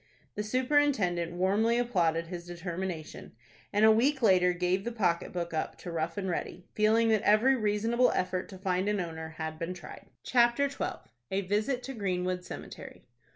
The 0.33 0.41
superintendent 0.41 1.33
warmly 1.33 1.77
applauded 1.77 2.25
his 2.25 2.47
determination, 2.47 3.33
and 3.71 3.85
a 3.85 3.91
week 3.91 4.23
later 4.23 4.51
gave 4.51 4.83
the 4.83 4.91
pocket 4.91 5.31
book 5.31 5.53
up 5.53 5.77
to 5.77 5.91
Rough 5.91 6.17
and 6.17 6.27
Ready, 6.27 6.65
feeling 6.73 7.09
that 7.09 7.21
every 7.21 7.55
reasonable 7.55 8.09
effort 8.15 8.49
to 8.49 8.57
find 8.57 8.89
an 8.89 8.99
owner 8.99 9.35
had 9.37 9.59
been 9.59 9.75
tried. 9.75 10.07
CHAPTER 10.23 10.67
XII. 10.69 11.07
A 11.29 11.41
VISIT 11.41 11.83
TO 11.83 11.93
GREENWOOD 11.93 12.43
CEMETERY. 12.43 13.05